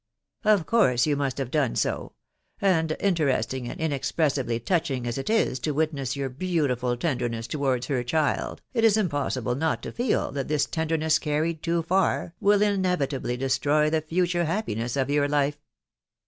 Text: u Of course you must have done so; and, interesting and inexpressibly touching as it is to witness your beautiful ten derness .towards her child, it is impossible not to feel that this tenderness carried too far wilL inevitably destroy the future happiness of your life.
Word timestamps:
u 0.45 0.49
Of 0.49 0.65
course 0.65 1.05
you 1.05 1.15
must 1.15 1.37
have 1.37 1.51
done 1.51 1.75
so; 1.75 2.13
and, 2.59 2.97
interesting 2.99 3.69
and 3.69 3.79
inexpressibly 3.79 4.59
touching 4.59 5.05
as 5.05 5.19
it 5.19 5.29
is 5.29 5.59
to 5.59 5.75
witness 5.75 6.15
your 6.15 6.27
beautiful 6.27 6.97
ten 6.97 7.19
derness 7.19 7.47
.towards 7.47 7.85
her 7.85 8.03
child, 8.03 8.63
it 8.73 8.83
is 8.83 8.97
impossible 8.97 9.53
not 9.53 9.83
to 9.83 9.91
feel 9.91 10.31
that 10.31 10.47
this 10.47 10.65
tenderness 10.65 11.19
carried 11.19 11.61
too 11.61 11.83
far 11.83 12.33
wilL 12.39 12.63
inevitably 12.63 13.37
destroy 13.37 13.91
the 13.91 14.01
future 14.01 14.45
happiness 14.45 14.95
of 14.95 15.11
your 15.11 15.27
life. 15.27 15.59